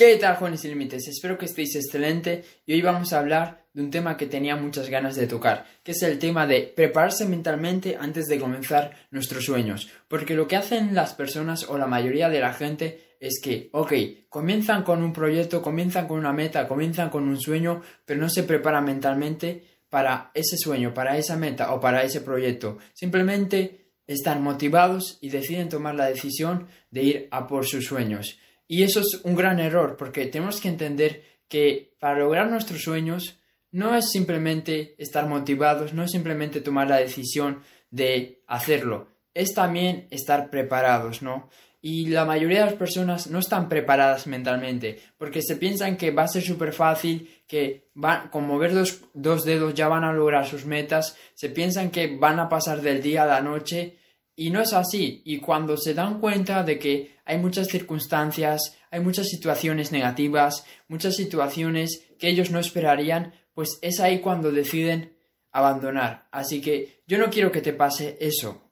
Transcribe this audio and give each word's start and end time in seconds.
¿Qué 0.00 0.16
tal, 0.16 0.36
jóvenes 0.36 0.62
sin 0.62 0.70
límites? 0.70 1.08
Espero 1.08 1.36
que 1.36 1.44
estéis 1.44 1.76
excelente 1.76 2.42
y 2.64 2.72
hoy 2.72 2.80
vamos 2.80 3.12
a 3.12 3.18
hablar 3.18 3.66
de 3.74 3.82
un 3.82 3.90
tema 3.90 4.16
que 4.16 4.24
tenía 4.24 4.56
muchas 4.56 4.88
ganas 4.88 5.14
de 5.14 5.26
tocar, 5.26 5.66
que 5.82 5.92
es 5.92 6.02
el 6.02 6.18
tema 6.18 6.46
de 6.46 6.72
prepararse 6.74 7.26
mentalmente 7.26 7.98
antes 8.00 8.26
de 8.26 8.38
comenzar 8.38 8.96
nuestros 9.10 9.44
sueños. 9.44 9.90
Porque 10.08 10.32
lo 10.32 10.48
que 10.48 10.56
hacen 10.56 10.94
las 10.94 11.12
personas 11.12 11.68
o 11.68 11.76
la 11.76 11.86
mayoría 11.86 12.30
de 12.30 12.40
la 12.40 12.54
gente 12.54 13.16
es 13.20 13.42
que, 13.42 13.68
ok, 13.72 13.92
comienzan 14.30 14.84
con 14.84 15.02
un 15.02 15.12
proyecto, 15.12 15.60
comienzan 15.60 16.08
con 16.08 16.18
una 16.18 16.32
meta, 16.32 16.66
comienzan 16.66 17.10
con 17.10 17.28
un 17.28 17.38
sueño, 17.38 17.82
pero 18.06 18.22
no 18.22 18.30
se 18.30 18.44
preparan 18.44 18.86
mentalmente 18.86 19.62
para 19.90 20.30
ese 20.32 20.56
sueño, 20.56 20.94
para 20.94 21.18
esa 21.18 21.36
meta 21.36 21.74
o 21.74 21.78
para 21.78 22.04
ese 22.04 22.22
proyecto. 22.22 22.78
Simplemente 22.94 23.90
están 24.06 24.42
motivados 24.42 25.18
y 25.20 25.28
deciden 25.28 25.68
tomar 25.68 25.94
la 25.94 26.06
decisión 26.06 26.68
de 26.90 27.02
ir 27.02 27.28
a 27.30 27.46
por 27.46 27.66
sus 27.66 27.84
sueños. 27.84 28.38
Y 28.70 28.84
eso 28.84 29.00
es 29.00 29.20
un 29.24 29.34
gran 29.34 29.58
error 29.58 29.96
porque 29.96 30.26
tenemos 30.26 30.60
que 30.60 30.68
entender 30.68 31.24
que 31.48 31.96
para 31.98 32.20
lograr 32.20 32.48
nuestros 32.48 32.80
sueños 32.80 33.40
no 33.72 33.96
es 33.96 34.12
simplemente 34.12 34.94
estar 34.96 35.26
motivados, 35.26 35.92
no 35.92 36.04
es 36.04 36.12
simplemente 36.12 36.60
tomar 36.60 36.86
la 36.86 36.98
decisión 36.98 37.64
de 37.90 38.44
hacerlo, 38.46 39.08
es 39.34 39.54
también 39.54 40.06
estar 40.12 40.50
preparados, 40.50 41.20
¿no? 41.20 41.50
Y 41.82 42.10
la 42.10 42.24
mayoría 42.24 42.60
de 42.60 42.66
las 42.66 42.74
personas 42.74 43.26
no 43.26 43.40
están 43.40 43.68
preparadas 43.68 44.28
mentalmente 44.28 45.00
porque 45.18 45.42
se 45.42 45.56
piensan 45.56 45.96
que 45.96 46.12
va 46.12 46.22
a 46.22 46.28
ser 46.28 46.44
súper 46.44 46.72
fácil, 46.72 47.28
que 47.48 47.90
van, 47.94 48.28
con 48.28 48.46
mover 48.46 48.72
dos, 48.72 49.00
dos 49.14 49.44
dedos 49.44 49.74
ya 49.74 49.88
van 49.88 50.04
a 50.04 50.12
lograr 50.12 50.46
sus 50.46 50.64
metas, 50.64 51.16
se 51.34 51.48
piensan 51.48 51.90
que 51.90 52.16
van 52.16 52.38
a 52.38 52.48
pasar 52.48 52.82
del 52.82 53.02
día 53.02 53.24
a 53.24 53.26
la 53.26 53.40
noche 53.40 53.96
y 54.40 54.48
no 54.48 54.62
es 54.62 54.72
así. 54.72 55.20
Y 55.26 55.38
cuando 55.38 55.76
se 55.76 55.92
dan 55.92 56.18
cuenta 56.18 56.62
de 56.62 56.78
que 56.78 57.16
hay 57.26 57.36
muchas 57.36 57.68
circunstancias, 57.68 58.74
hay 58.90 59.00
muchas 59.00 59.28
situaciones 59.28 59.92
negativas, 59.92 60.64
muchas 60.88 61.14
situaciones 61.14 62.06
que 62.18 62.30
ellos 62.30 62.50
no 62.50 62.58
esperarían, 62.58 63.34
pues 63.52 63.78
es 63.82 64.00
ahí 64.00 64.20
cuando 64.20 64.50
deciden 64.50 65.14
abandonar. 65.52 66.26
Así 66.30 66.62
que 66.62 67.02
yo 67.06 67.18
no 67.18 67.28
quiero 67.28 67.52
que 67.52 67.60
te 67.60 67.74
pase 67.74 68.16
eso. 68.18 68.62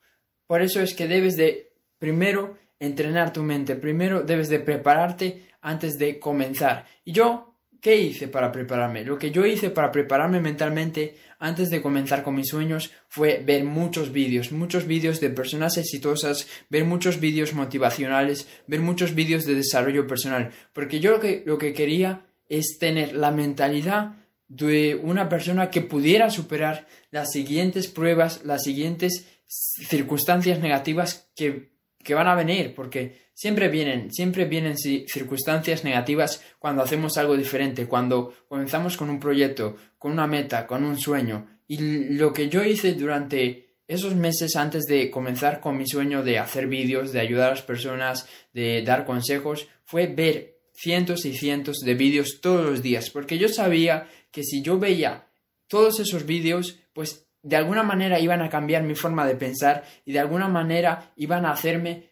Por 0.46 0.62
eso 0.62 0.80
es 0.80 0.94
que 0.94 1.06
debes 1.06 1.36
de 1.36 1.74
primero 1.98 2.56
entrenar 2.80 3.34
tu 3.34 3.42
mente, 3.42 3.76
primero 3.76 4.22
debes 4.22 4.48
de 4.48 4.60
prepararte 4.60 5.50
antes 5.60 5.98
de 5.98 6.18
comenzar. 6.18 6.86
Y 7.04 7.12
yo 7.12 7.47
¿Qué 7.80 7.96
hice 7.96 8.26
para 8.26 8.50
prepararme? 8.50 9.04
Lo 9.04 9.16
que 9.16 9.30
yo 9.30 9.46
hice 9.46 9.70
para 9.70 9.92
prepararme 9.92 10.40
mentalmente 10.40 11.16
antes 11.38 11.70
de 11.70 11.80
comenzar 11.80 12.24
con 12.24 12.34
mis 12.34 12.48
sueños 12.48 12.90
fue 13.08 13.40
ver 13.44 13.62
muchos 13.62 14.10
vídeos, 14.10 14.50
muchos 14.50 14.86
vídeos 14.86 15.20
de 15.20 15.30
personas 15.30 15.76
exitosas, 15.76 16.48
ver 16.70 16.84
muchos 16.84 17.20
vídeos 17.20 17.54
motivacionales, 17.54 18.48
ver 18.66 18.80
muchos 18.80 19.14
vídeos 19.14 19.46
de 19.46 19.54
desarrollo 19.54 20.08
personal, 20.08 20.50
porque 20.72 20.98
yo 20.98 21.12
lo 21.12 21.20
que, 21.20 21.44
lo 21.46 21.56
que 21.56 21.72
quería 21.72 22.26
es 22.48 22.78
tener 22.80 23.14
la 23.14 23.30
mentalidad 23.30 24.16
de 24.48 24.96
una 24.96 25.28
persona 25.28 25.70
que 25.70 25.82
pudiera 25.82 26.30
superar 26.30 26.88
las 27.12 27.30
siguientes 27.30 27.86
pruebas, 27.86 28.44
las 28.44 28.64
siguientes 28.64 29.26
circunstancias 29.46 30.58
negativas 30.58 31.30
que 31.36 31.77
que 32.02 32.14
van 32.14 32.28
a 32.28 32.34
venir, 32.34 32.74
porque 32.74 33.28
siempre 33.34 33.68
vienen, 33.68 34.12
siempre 34.12 34.44
vienen 34.46 34.76
circunstancias 34.76 35.84
negativas 35.84 36.42
cuando 36.58 36.82
hacemos 36.82 37.16
algo 37.18 37.36
diferente, 37.36 37.86
cuando 37.86 38.34
comenzamos 38.48 38.96
con 38.96 39.10
un 39.10 39.20
proyecto, 39.20 39.76
con 39.98 40.12
una 40.12 40.26
meta, 40.26 40.66
con 40.66 40.84
un 40.84 40.98
sueño. 40.98 41.46
Y 41.66 41.78
lo 42.14 42.32
que 42.32 42.48
yo 42.48 42.64
hice 42.64 42.94
durante 42.94 43.76
esos 43.86 44.14
meses 44.14 44.56
antes 44.56 44.84
de 44.84 45.10
comenzar 45.10 45.60
con 45.60 45.76
mi 45.76 45.86
sueño 45.86 46.22
de 46.22 46.38
hacer 46.38 46.66
vídeos, 46.66 47.12
de 47.12 47.20
ayudar 47.20 47.48
a 47.48 47.54
las 47.54 47.62
personas, 47.62 48.26
de 48.52 48.82
dar 48.82 49.04
consejos, 49.04 49.68
fue 49.84 50.06
ver 50.06 50.58
cientos 50.74 51.24
y 51.24 51.36
cientos 51.36 51.78
de 51.80 51.94
vídeos 51.94 52.40
todos 52.40 52.64
los 52.64 52.82
días, 52.82 53.10
porque 53.10 53.38
yo 53.38 53.48
sabía 53.48 54.08
que 54.30 54.44
si 54.44 54.62
yo 54.62 54.78
veía 54.78 55.26
todos 55.66 56.00
esos 56.00 56.24
vídeos, 56.26 56.78
pues 56.92 57.27
de 57.42 57.56
alguna 57.56 57.82
manera 57.82 58.18
iban 58.18 58.42
a 58.42 58.50
cambiar 58.50 58.82
mi 58.82 58.94
forma 58.94 59.26
de 59.26 59.36
pensar 59.36 59.84
y 60.04 60.12
de 60.12 60.18
alguna 60.18 60.48
manera 60.48 61.12
iban 61.16 61.46
a 61.46 61.52
hacerme 61.52 62.10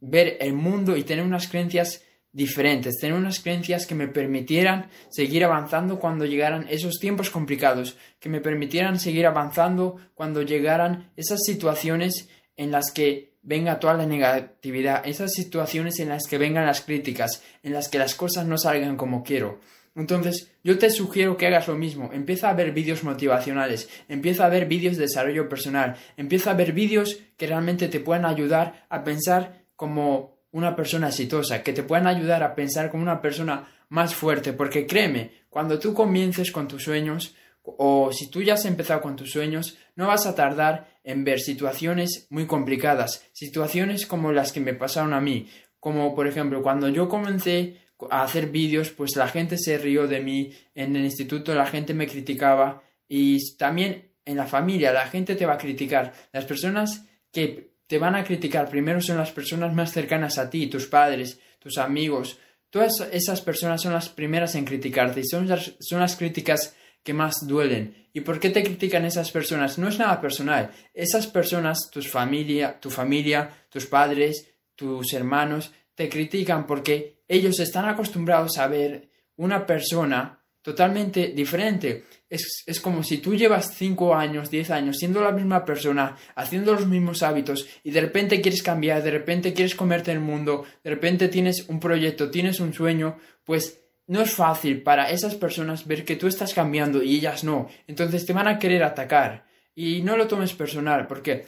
ver 0.00 0.36
el 0.40 0.52
mundo 0.52 0.96
y 0.96 1.04
tener 1.04 1.24
unas 1.24 1.48
creencias 1.48 2.02
diferentes, 2.32 2.98
tener 2.98 3.14
unas 3.14 3.40
creencias 3.40 3.86
que 3.86 3.94
me 3.94 4.08
permitieran 4.08 4.88
seguir 5.10 5.44
avanzando 5.44 5.98
cuando 6.00 6.24
llegaran 6.24 6.66
esos 6.70 6.98
tiempos 6.98 7.30
complicados, 7.30 7.96
que 8.18 8.30
me 8.30 8.40
permitieran 8.40 8.98
seguir 8.98 9.26
avanzando 9.26 9.98
cuando 10.14 10.42
llegaran 10.42 11.10
esas 11.16 11.40
situaciones 11.44 12.28
en 12.56 12.70
las 12.70 12.90
que 12.90 13.34
venga 13.42 13.80
toda 13.80 13.94
la 13.94 14.06
negatividad, 14.06 15.06
esas 15.06 15.32
situaciones 15.32 16.00
en 16.00 16.08
las 16.08 16.26
que 16.26 16.38
vengan 16.38 16.64
las 16.64 16.80
críticas, 16.80 17.42
en 17.62 17.72
las 17.72 17.88
que 17.88 17.98
las 17.98 18.14
cosas 18.14 18.46
no 18.46 18.56
salgan 18.56 18.96
como 18.96 19.22
quiero. 19.22 19.60
Entonces, 19.94 20.50
yo 20.64 20.78
te 20.78 20.90
sugiero 20.90 21.36
que 21.36 21.46
hagas 21.46 21.68
lo 21.68 21.74
mismo. 21.74 22.10
Empieza 22.12 22.48
a 22.48 22.54
ver 22.54 22.72
vídeos 22.72 23.04
motivacionales, 23.04 23.88
empieza 24.08 24.46
a 24.46 24.48
ver 24.48 24.66
vídeos 24.66 24.96
de 24.96 25.02
desarrollo 25.02 25.48
personal, 25.48 25.96
empieza 26.16 26.50
a 26.50 26.54
ver 26.54 26.72
vídeos 26.72 27.18
que 27.36 27.46
realmente 27.46 27.88
te 27.88 28.00
puedan 28.00 28.24
ayudar 28.24 28.86
a 28.88 29.04
pensar 29.04 29.64
como 29.76 30.38
una 30.50 30.76
persona 30.76 31.08
exitosa, 31.08 31.62
que 31.62 31.72
te 31.72 31.82
puedan 31.82 32.06
ayudar 32.06 32.42
a 32.42 32.54
pensar 32.54 32.90
como 32.90 33.02
una 33.02 33.20
persona 33.20 33.68
más 33.88 34.14
fuerte, 34.14 34.52
porque 34.52 34.86
créeme, 34.86 35.32
cuando 35.50 35.78
tú 35.78 35.92
comiences 35.92 36.52
con 36.52 36.68
tus 36.68 36.84
sueños, 36.84 37.34
o 37.62 38.10
si 38.12 38.30
tú 38.30 38.42
ya 38.42 38.54
has 38.54 38.64
empezado 38.64 39.00
con 39.00 39.16
tus 39.16 39.30
sueños, 39.30 39.76
no 39.94 40.08
vas 40.08 40.26
a 40.26 40.34
tardar 40.34 40.98
en 41.04 41.24
ver 41.24 41.40
situaciones 41.40 42.26
muy 42.30 42.46
complicadas, 42.46 43.28
situaciones 43.32 44.06
como 44.06 44.32
las 44.32 44.52
que 44.52 44.60
me 44.60 44.74
pasaron 44.74 45.12
a 45.14 45.20
mí, 45.20 45.48
como 45.78 46.14
por 46.14 46.26
ejemplo 46.26 46.62
cuando 46.62 46.88
yo 46.88 47.08
comencé 47.08 47.81
a 48.10 48.22
hacer 48.22 48.48
vídeos, 48.50 48.90
pues 48.90 49.16
la 49.16 49.28
gente 49.28 49.58
se 49.58 49.78
rió 49.78 50.06
de 50.06 50.20
mí, 50.20 50.52
en 50.74 50.96
el 50.96 51.04
instituto 51.04 51.54
la 51.54 51.66
gente 51.66 51.94
me 51.94 52.06
criticaba 52.06 52.82
y 53.08 53.56
también 53.56 54.12
en 54.24 54.36
la 54.36 54.46
familia 54.46 54.92
la 54.92 55.06
gente 55.06 55.34
te 55.34 55.46
va 55.46 55.54
a 55.54 55.58
criticar. 55.58 56.12
Las 56.32 56.44
personas 56.44 57.06
que 57.30 57.72
te 57.86 57.98
van 57.98 58.14
a 58.14 58.24
criticar 58.24 58.68
primero 58.68 59.00
son 59.00 59.18
las 59.18 59.32
personas 59.32 59.74
más 59.74 59.92
cercanas 59.92 60.38
a 60.38 60.48
ti, 60.48 60.66
tus 60.68 60.86
padres, 60.86 61.40
tus 61.58 61.78
amigos. 61.78 62.38
Todas 62.70 63.06
esas 63.12 63.42
personas 63.42 63.82
son 63.82 63.92
las 63.92 64.08
primeras 64.08 64.54
en 64.54 64.64
criticarte 64.64 65.20
y 65.20 65.26
son 65.26 65.46
las, 65.46 65.74
son 65.80 66.00
las 66.00 66.16
críticas 66.16 66.74
que 67.02 67.12
más 67.12 67.46
duelen. 67.46 68.08
¿Y 68.12 68.20
por 68.20 68.38
qué 68.40 68.50
te 68.50 68.62
critican 68.62 69.04
esas 69.04 69.30
personas? 69.30 69.78
No 69.78 69.88
es 69.88 69.98
nada 69.98 70.20
personal. 70.20 70.70
Esas 70.94 71.26
personas, 71.26 71.90
tus 71.90 72.08
familia, 72.08 72.78
tu 72.80 72.90
familia, 72.90 73.66
tus 73.68 73.86
padres, 73.86 74.54
tus 74.74 75.12
hermanos, 75.12 75.72
te 75.94 76.08
critican 76.08 76.66
porque 76.66 77.22
ellos 77.28 77.60
están 77.60 77.86
acostumbrados 77.86 78.58
a 78.58 78.66
ver 78.66 79.08
una 79.36 79.66
persona 79.66 80.42
totalmente 80.62 81.28
diferente. 81.28 82.04
Es, 82.30 82.80
como 82.80 83.02
si 83.02 83.18
tú 83.18 83.34
llevas 83.34 83.74
5 83.74 84.14
años, 84.14 84.50
10 84.50 84.70
años 84.70 84.96
siendo 84.98 85.20
la 85.20 85.32
misma 85.32 85.64
persona, 85.64 86.16
haciendo 86.34 86.72
los 86.72 86.86
mismos 86.86 87.22
hábitos 87.22 87.66
y 87.82 87.90
de 87.90 88.00
repente 88.00 88.40
quieres 88.40 88.62
cambiar, 88.62 89.02
de 89.02 89.10
repente 89.10 89.52
quieres 89.52 89.74
comerte 89.74 90.12
el 90.12 90.20
mundo, 90.20 90.64
de 90.82 90.90
repente 90.90 91.28
tienes 91.28 91.68
un 91.68 91.80
proyecto, 91.80 92.30
tienes 92.30 92.60
un 92.60 92.72
sueño, 92.72 93.18
pues 93.44 93.80
no 94.06 94.22
es 94.22 94.32
fácil 94.32 94.82
para 94.82 95.10
esas 95.10 95.34
personas 95.34 95.86
ver 95.86 96.04
que 96.04 96.16
tú 96.16 96.26
estás 96.26 96.54
cambiando 96.54 97.02
y 97.02 97.16
ellas 97.16 97.44
no. 97.44 97.68
Entonces 97.86 98.24
te 98.24 98.32
van 98.32 98.48
a 98.48 98.58
querer 98.58 98.82
atacar. 98.82 99.46
Y 99.74 100.02
no 100.02 100.16
lo 100.16 100.28
tomes 100.28 100.52
personal, 100.52 101.06
porque 101.06 101.46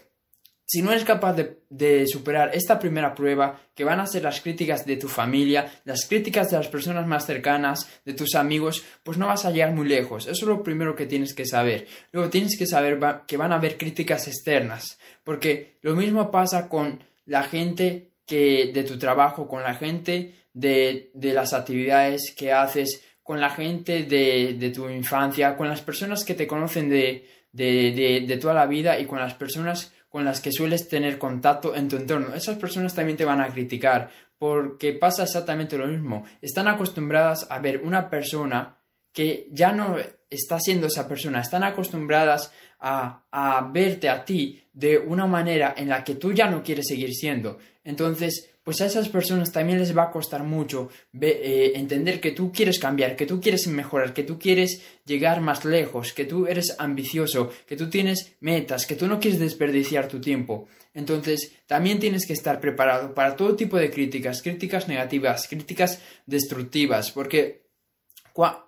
si 0.67 0.81
no 0.83 0.93
eres 0.93 1.05
capaz 1.05 1.37
de, 1.69 2.07
superar 2.07 2.51
esta 2.55 2.79
primera 2.79 3.15
prueba, 3.15 3.61
que 3.75 3.85
van 3.85 4.01
a 4.01 4.07
ser 4.07 4.23
las 4.23 4.41
críticas 4.41 4.87
de 4.87 4.97
tu 4.97 5.09
familia, 5.09 5.71
las 5.85 6.07
críticas 6.07 6.51
de 6.51 6.57
las 6.57 6.69
personas 6.69 7.07
más 7.07 7.27
cercanas, 7.27 7.89
de 8.05 8.15
tus 8.15 8.35
amigos, 8.35 8.85
pues 9.03 9.19
no 9.19 9.27
vas 9.27 9.45
a 9.45 9.51
llegar 9.51 9.73
muy 9.73 9.87
lejos. 9.87 10.25
Eso 10.25 10.33
es 10.33 10.49
lo 10.49 10.63
primero 10.63 10.97
que 10.97 11.07
tienes 11.07 11.35
que 11.35 11.45
saber. 11.45 11.87
Luego 12.13 12.31
tienes 12.31 12.57
que 12.59 12.67
saber 12.67 12.99
que 13.27 13.37
van 13.37 13.53
a 13.53 13.57
haber 13.57 13.77
críticas 13.77 14.27
externas, 14.27 14.99
porque 15.23 15.79
lo 15.83 15.95
mismo 15.95 16.31
pasa 16.31 16.69
con 16.69 17.05
la 17.27 17.43
gente 17.43 18.11
que 18.27 18.71
de 18.73 18.85
tu 18.85 18.99
trabajo, 18.99 19.47
con 19.47 19.63
la 19.63 19.75
gente 19.75 20.35
de, 20.55 21.11
las 21.15 21.53
actividades 21.53 22.35
que 22.35 22.53
haces, 22.53 23.03
con 23.23 23.41
la 23.41 23.51
gente 23.51 24.05
de, 24.05 24.55
de, 24.59 24.71
tu 24.71 24.89
infancia, 24.89 25.57
con 25.57 25.69
las 25.69 25.83
personas 25.83 26.25
que 26.25 26.35
te 26.35 26.47
conocen 26.47 26.89
de, 26.89 27.27
de 27.53 28.39
toda 28.41 28.55
la 28.55 28.67
vida 28.67 28.99
y 28.99 29.07
con 29.07 29.19
las 29.19 29.35
personas 29.35 29.93
con 30.15 30.25
las 30.25 30.41
que 30.41 30.53
sueles 30.53 30.89
tener 30.89 31.19
contacto 31.19 31.75
en 31.75 31.89
tu 31.89 31.97
entorno. 31.97 32.37
Esas 32.37 32.57
personas 32.57 32.95
también 32.95 33.19
te 33.19 33.25
van 33.25 33.41
a 33.41 33.49
criticar 33.49 34.11
porque 34.39 34.93
pasa 34.93 35.25
exactamente 35.25 35.77
lo 35.77 35.89
mismo. 35.89 36.25
Están 36.41 36.69
acostumbradas 36.69 37.49
a 37.51 37.59
ver 37.59 37.81
una 37.83 38.09
persona 38.09 38.79
que 39.13 39.49
ya 39.51 39.73
no 39.73 39.97
está 40.35 40.61
siendo 40.61 40.87
esa 40.87 41.09
persona. 41.09 41.41
Están 41.41 41.65
acostumbradas 41.65 42.53
a, 42.81 43.25
a 43.31 43.71
verte 43.73 44.09
a 44.09 44.25
ti 44.25 44.63
de 44.73 44.99
una 44.99 45.27
manera 45.27 45.75
en 45.77 45.89
la 45.89 46.05
que 46.05 46.17
tú 46.17 46.33
ya 46.33 46.49
no 46.49 46.63
quieres 46.63 46.87
seguir 46.89 47.15
siendo. 47.15 47.59
Entonces, 47.85 48.55
pues 48.65 48.81
a 48.81 48.87
esas 48.87 49.11
personas 49.11 49.53
también 49.53 49.79
les 49.79 49.97
va 49.97 50.05
a 50.05 50.11
costar 50.11 50.43
mucho 50.43 50.89
eh, 51.21 51.73
entender 51.75 52.19
que 52.19 52.31
tú 52.31 52.51
quieres 52.51 52.79
cambiar, 52.79 53.15
que 53.15 53.27
tú 53.27 53.39
quieres 53.39 53.67
mejorar, 53.67 54.15
que 54.15 54.23
tú 54.23 54.39
quieres 54.39 54.83
llegar 55.05 55.43
más 55.43 55.67
lejos, 55.67 56.15
que 56.15 56.25
tú 56.25 56.47
eres 56.47 56.75
ambicioso, 56.79 57.51
que 57.67 57.77
tú 57.77 57.91
tienes 57.91 58.37
metas, 58.41 58.87
que 58.87 58.97
tú 58.97 59.07
no 59.07 59.21
quieres 59.21 59.39
desperdiciar 59.39 60.09
tu 60.09 60.19
tiempo. 60.19 60.67
Entonces, 60.95 61.53
también 61.67 62.01
tienes 62.01 62.27
que 62.27 62.33
estar 62.33 62.59
preparado 62.59 63.15
para 63.15 63.37
todo 63.37 63.55
tipo 63.55 63.77
de 63.77 63.91
críticas, 63.91 64.41
críticas 64.41 64.89
negativas, 64.89 65.47
críticas 65.47 66.01
destructivas, 66.25 67.13
porque 67.13 67.67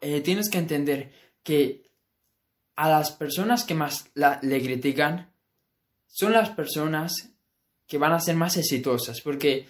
eh, 0.02 0.20
tienes 0.20 0.50
que 0.50 0.58
entender 0.58 1.10
que 1.46 1.84
a 2.74 2.90
las 2.90 3.12
personas 3.12 3.62
que 3.62 3.74
más 3.74 4.10
le 4.14 4.60
critican 4.60 5.32
son 6.08 6.32
las 6.32 6.50
personas 6.50 7.30
que 7.86 7.98
van 7.98 8.12
a 8.12 8.20
ser 8.20 8.34
más 8.34 8.56
exitosas, 8.56 9.20
porque 9.20 9.64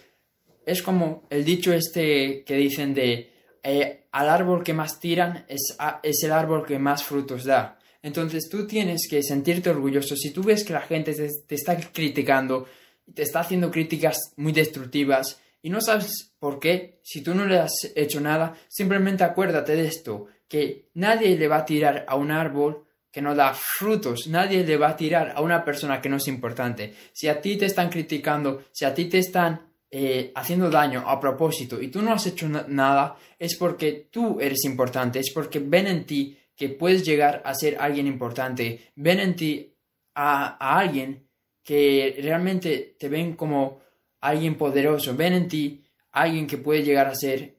es 0.65 0.81
como 0.81 1.27
el 1.29 1.45
dicho 1.45 1.71
este 1.71 2.43
que 2.43 2.55
dicen 2.55 2.95
de 2.95 3.31
eh, 3.61 4.07
al 4.11 4.29
árbol 4.29 4.63
que 4.63 4.73
más 4.73 4.99
tiran 4.99 5.45
es, 5.47 5.77
es 6.01 6.23
el 6.23 6.31
árbol 6.31 6.65
que 6.65 6.79
más 6.79 7.03
frutos 7.03 7.43
da. 7.43 7.77
Entonces 8.01 8.49
tú 8.49 8.65
tienes 8.65 9.07
que 9.07 9.21
sentirte 9.21 9.69
orgulloso. 9.69 10.15
Si 10.15 10.31
tú 10.31 10.41
ves 10.41 10.63
que 10.63 10.73
la 10.73 10.81
gente 10.81 11.13
te, 11.13 11.55
está 11.55 11.77
criticando, 11.77 12.65
te 13.13 13.21
está 13.21 13.41
haciendo 13.41 13.69
críticas 13.69 14.17
muy 14.35 14.51
destructivas 14.51 15.39
y 15.61 15.69
no 15.69 15.79
sabes 15.79 16.33
por 16.39 16.59
qué, 16.59 16.99
si 17.03 17.21
tú 17.21 17.35
no 17.35 17.45
le 17.45 17.59
has 17.59 17.73
hecho 17.95 18.19
nada, 18.19 18.57
simplemente 18.67 19.23
acuérdate 19.23 19.75
de 19.75 19.87
esto, 19.87 20.27
que 20.47 20.89
nadie 20.93 21.37
le 21.37 21.47
va 21.47 21.57
a 21.57 21.65
tirar 21.65 22.05
a 22.07 22.15
un 22.15 22.31
árbol 22.31 22.85
que 23.11 23.21
no 23.21 23.33
da 23.33 23.53
frutos, 23.53 24.27
nadie 24.27 24.63
le 24.63 24.77
va 24.77 24.89
a 24.89 24.95
tirar 24.95 25.33
a 25.35 25.41
una 25.41 25.63
persona 25.63 25.99
que 25.99 26.09
no 26.09 26.17
es 26.17 26.27
importante. 26.27 26.93
Si 27.13 27.27
a 27.27 27.41
ti 27.41 27.57
te 27.57 27.65
están 27.65 27.89
criticando, 27.89 28.63
si 28.71 28.85
a 28.85 28.93
ti 28.93 29.05
te 29.05 29.17
están 29.17 29.59
eh, 29.89 30.31
haciendo 30.35 30.69
daño 30.69 31.03
a 31.07 31.19
propósito 31.19 31.81
y 31.81 31.87
tú 31.87 32.01
no 32.01 32.13
has 32.13 32.27
hecho 32.27 32.47
nada, 32.47 33.17
es 33.39 33.55
porque 33.55 34.07
tú 34.11 34.39
eres 34.39 34.65
importante, 34.65 35.19
es 35.19 35.31
porque 35.33 35.59
ven 35.59 35.87
en 35.87 36.05
ti 36.05 36.37
que 36.55 36.69
puedes 36.69 37.03
llegar 37.03 37.41
a 37.45 37.55
ser 37.55 37.77
alguien 37.79 38.07
importante, 38.07 38.91
ven 38.95 39.19
en 39.19 39.35
ti 39.35 39.73
a, 40.13 40.57
a 40.59 40.79
alguien 40.79 41.27
que 41.63 42.19
realmente 42.21 42.95
te 42.99 43.09
ven 43.09 43.33
como 43.33 43.81
alguien 44.21 44.55
poderoso, 44.55 45.15
ven 45.15 45.33
en 45.33 45.47
ti 45.47 45.83
alguien 46.11 46.47
que 46.47 46.57
puede 46.57 46.83
llegar 46.83 47.07
a 47.07 47.15
ser 47.15 47.55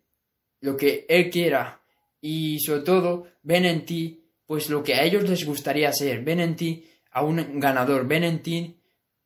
lo 0.61 0.77
que 0.77 1.07
él 1.09 1.31
quiera 1.31 1.78
y 2.21 2.59
sobre 2.61 2.83
todo 2.83 3.27
ven 3.43 3.65
en 3.65 3.85
ti 3.85 4.25
pues 4.47 4.71
lo 4.71 4.83
que 4.83 4.95
a 4.95 5.03
ellos 5.03 5.29
les 5.29 5.45
gustaría 5.45 5.93
ser, 5.93 6.23
ven 6.23 6.41
en 6.41 6.57
ti 6.57 6.85
a 7.11 7.23
un 7.23 7.61
ganador, 7.61 8.07
ven 8.07 8.25
en 8.25 8.43
ti 8.43 8.79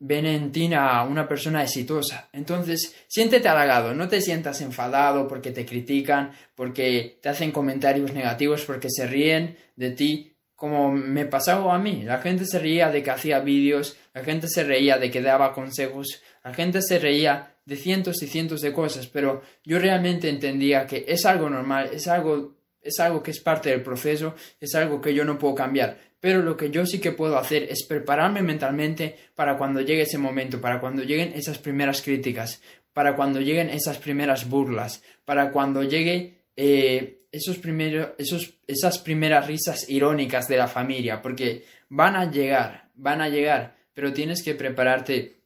ven 0.05 0.27
en 0.27 0.51
ti 0.51 0.69
a 0.75 1.05
una 1.05 1.29
persona 1.29 1.63
exitosa. 1.63 2.29
Entonces, 2.33 2.95
siéntete 3.07 3.49
halagado, 3.49 3.95
no 3.95 4.09
te 4.09 4.21
sientas 4.21 4.61
enfadado 4.61 5.29
porque 5.29 5.53
te 5.53 5.65
critican, 5.65 6.33
porque 6.57 7.19
te 7.23 7.29
hacen 7.29 7.53
comentarios 7.53 8.13
negativos, 8.13 8.65
porque 8.65 8.89
se 8.91 9.07
ríen 9.07 9.57
de 9.77 9.93
ti, 9.93 10.33
como 10.57 10.91
me 10.91 11.25
pasaba 11.27 11.73
a 11.73 11.79
mí. 11.79 12.03
La 12.03 12.19
gente 12.19 12.47
se 12.47 12.59
reía 12.59 12.91
de 12.91 13.05
que 13.05 13.13
hacía 13.13 13.39
vídeos, 13.39 13.97
la 14.13 14.25
gente 14.25 14.49
se 14.49 14.65
reía 14.65 14.99
de 14.99 15.09
que 15.09 15.23
daba 15.23 15.55
consejos, 15.55 16.21
la 16.43 16.53
gente 16.53 16.83
se 16.83 16.99
reía 16.99 17.55
de 17.65 17.77
cientos 17.77 18.21
y 18.25 18.27
cientos 18.27 18.61
de 18.61 18.73
cosas, 18.73 19.07
pero 19.07 19.43
yo 19.63 19.79
realmente 19.79 20.29
entendía 20.29 20.85
que 20.85 21.05
es 21.07 21.25
algo 21.27 21.49
normal, 21.49 21.91
es 21.93 22.09
algo 22.09 22.57
es 22.83 23.01
algo 23.01 23.23
que 23.23 23.31
es 23.31 23.41
parte 23.41 23.71
del 23.71 23.83
proceso, 23.83 24.35
es 24.61 24.75
algo 24.75 25.01
que 25.01 25.15
yo 25.15 25.25
no 25.25 25.39
puedo 25.39 25.55
cambiar. 25.55 25.99
Pero 26.21 26.43
lo 26.43 26.57
que 26.57 26.71
yo 26.71 26.87
sí 26.87 27.01
que 27.01 27.13
puedo 27.13 27.37
hacer 27.37 27.65
es 27.65 27.85
prepararme 27.85 28.43
mentalmente 28.43 29.17
para 29.35 29.57
cuando 29.57 29.81
llegue 29.81 30.03
ese 30.03 30.19
momento, 30.19 30.61
para 30.61 30.81
cuando 30.81 31.03
lleguen 31.03 31.33
esas 31.35 31.59
primeras 31.59 32.03
críticas, 32.03 32.61
para 32.93 33.17
cuando 33.17 33.41
lleguen 33.41 33.71
esas 33.71 33.99
primeras 33.99 34.49
burlas, 34.49 35.03
para 35.25 35.51
cuando 35.51 35.83
llegue 35.83 36.43
eh, 36.57 37.23
esos 37.33 37.59
primeros, 37.59 38.11
esos, 38.19 38.55
esas 38.67 38.99
primeras 38.99 39.47
risas 39.47 39.89
irónicas 39.89 40.49
de 40.49 40.59
la 40.59 40.69
familia, 40.69 41.23
porque 41.23 41.65
van 41.89 42.15
a 42.15 42.31
llegar, 42.31 42.91
van 42.95 43.23
a 43.23 43.29
llegar, 43.29 43.77
pero 43.95 44.13
tienes 44.13 44.43
que 44.43 44.55
prepararte 44.55 45.43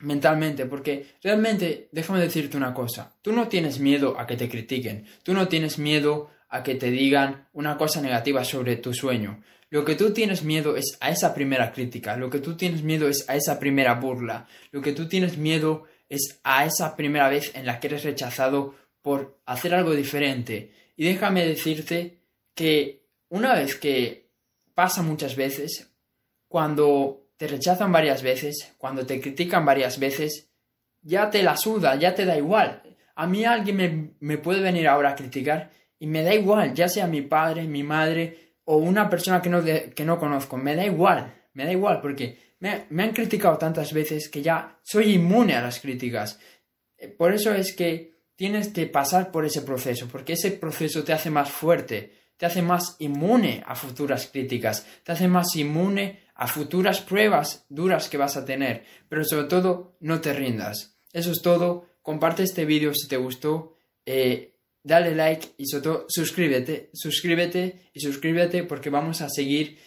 mentalmente, 0.00 0.66
porque 0.66 1.06
realmente, 1.22 1.88
déjame 1.92 2.20
decirte 2.20 2.56
una 2.56 2.74
cosa, 2.74 3.14
tú 3.22 3.32
no 3.32 3.48
tienes 3.48 3.78
miedo 3.78 4.18
a 4.18 4.26
que 4.26 4.36
te 4.36 4.48
critiquen, 4.48 5.06
tú 5.22 5.34
no 5.34 5.46
tienes 5.48 5.78
miedo 5.78 6.30
a 6.50 6.62
que 6.62 6.74
te 6.74 6.90
digan 6.90 7.48
una 7.52 7.78
cosa 7.78 8.02
negativa 8.02 8.44
sobre 8.44 8.76
tu 8.76 8.92
sueño. 8.92 9.42
Lo 9.70 9.84
que 9.84 9.94
tú 9.94 10.12
tienes 10.12 10.42
miedo 10.42 10.76
es 10.76 10.98
a 11.00 11.10
esa 11.10 11.32
primera 11.32 11.72
crítica, 11.72 12.16
lo 12.16 12.28
que 12.28 12.40
tú 12.40 12.56
tienes 12.56 12.82
miedo 12.82 13.08
es 13.08 13.28
a 13.28 13.36
esa 13.36 13.60
primera 13.60 13.94
burla, 13.94 14.48
lo 14.72 14.82
que 14.82 14.92
tú 14.92 15.08
tienes 15.08 15.38
miedo 15.38 15.84
es 16.08 16.40
a 16.42 16.66
esa 16.66 16.96
primera 16.96 17.28
vez 17.28 17.52
en 17.54 17.66
la 17.66 17.78
que 17.78 17.86
eres 17.86 18.02
rechazado 18.02 18.74
por 19.00 19.38
hacer 19.46 19.74
algo 19.74 19.94
diferente. 19.94 20.72
Y 20.96 21.04
déjame 21.04 21.46
decirte 21.46 22.18
que 22.52 23.06
una 23.28 23.54
vez 23.54 23.76
que 23.76 24.28
pasa 24.74 25.02
muchas 25.02 25.36
veces, 25.36 25.88
cuando 26.48 27.28
te 27.36 27.46
rechazan 27.46 27.92
varias 27.92 28.22
veces, 28.22 28.74
cuando 28.76 29.06
te 29.06 29.20
critican 29.20 29.64
varias 29.64 30.00
veces, 30.00 30.50
ya 31.00 31.30
te 31.30 31.44
la 31.44 31.56
suda, 31.56 31.94
ya 31.94 32.14
te 32.14 32.24
da 32.24 32.36
igual. 32.36 32.82
A 33.14 33.28
mí 33.28 33.44
alguien 33.44 33.76
me, 33.76 34.10
me 34.18 34.38
puede 34.38 34.60
venir 34.60 34.88
ahora 34.88 35.10
a 35.10 35.14
criticar 35.14 35.70
y 36.00 36.06
me 36.06 36.24
da 36.24 36.34
igual, 36.34 36.74
ya 36.74 36.88
sea 36.88 37.06
mi 37.06 37.22
padre, 37.22 37.68
mi 37.68 37.84
madre 37.84 38.56
o 38.64 38.78
una 38.78 39.08
persona 39.08 39.40
que 39.40 39.50
no, 39.50 39.62
que 39.62 40.04
no 40.04 40.18
conozco, 40.18 40.56
me 40.56 40.74
da 40.74 40.84
igual, 40.84 41.32
me 41.52 41.64
da 41.64 41.72
igual 41.72 42.00
porque 42.00 42.56
me, 42.58 42.86
me 42.90 43.04
han 43.04 43.12
criticado 43.12 43.58
tantas 43.58 43.92
veces 43.92 44.28
que 44.28 44.42
ya 44.42 44.80
soy 44.82 45.14
inmune 45.14 45.54
a 45.54 45.62
las 45.62 45.78
críticas. 45.78 46.40
Eh, 46.96 47.08
por 47.08 47.32
eso 47.32 47.52
es 47.52 47.74
que 47.74 48.24
tienes 48.34 48.68
que 48.68 48.86
pasar 48.86 49.30
por 49.30 49.44
ese 49.44 49.60
proceso, 49.60 50.08
porque 50.08 50.32
ese 50.32 50.52
proceso 50.52 51.04
te 51.04 51.12
hace 51.12 51.30
más 51.30 51.50
fuerte, 51.50 52.14
te 52.38 52.46
hace 52.46 52.62
más 52.62 52.96
inmune 53.00 53.62
a 53.66 53.74
futuras 53.74 54.26
críticas, 54.32 54.86
te 55.04 55.12
hace 55.12 55.28
más 55.28 55.54
inmune 55.56 56.20
a 56.34 56.46
futuras 56.46 57.02
pruebas 57.02 57.66
duras 57.68 58.08
que 58.08 58.16
vas 58.16 58.38
a 58.38 58.46
tener, 58.46 58.84
pero 59.10 59.24
sobre 59.24 59.48
todo 59.48 59.98
no 60.00 60.22
te 60.22 60.32
rindas. 60.32 60.96
Eso 61.12 61.32
es 61.32 61.42
todo, 61.42 61.90
comparte 62.00 62.42
este 62.42 62.64
vídeo 62.64 62.94
si 62.94 63.06
te 63.06 63.18
gustó. 63.18 63.76
Eh, 64.06 64.56
dale 64.82 65.14
like 65.14 65.48
y 65.58 65.66
sobre 65.66 65.82
todo 65.82 66.06
suscríbete, 66.08 66.90
suscríbete 66.92 67.90
y 67.92 68.00
suscríbete 68.00 68.64
porque 68.64 68.90
vamos 68.90 69.20
a 69.20 69.28
seguir 69.28 69.78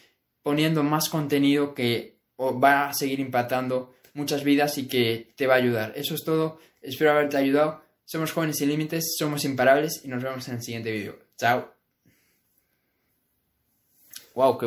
poniendo 0.41 0.83
más 0.83 1.09
contenido 1.09 1.73
que 1.73 2.19
va 2.39 2.89
a 2.89 2.93
seguir 2.93 3.19
impactando 3.19 3.95
muchas 4.13 4.43
vidas 4.43 4.77
y 4.77 4.87
que 4.87 5.33
te 5.35 5.47
va 5.47 5.55
a 5.55 5.57
ayudar. 5.57 5.93
Eso 5.95 6.15
es 6.15 6.23
todo, 6.23 6.59
espero 6.81 7.11
haberte 7.11 7.37
ayudado. 7.37 7.81
Somos 8.05 8.31
jóvenes 8.31 8.57
sin 8.57 8.69
límites, 8.69 9.15
somos 9.17 9.45
imparables 9.45 10.01
y 10.03 10.09
nos 10.09 10.21
vemos 10.21 10.47
en 10.47 10.55
el 10.55 10.61
siguiente 10.61 10.91
vídeo. 10.91 11.17
Chao. 11.37 11.73
Wow, 14.35 14.57
qué 14.57 14.65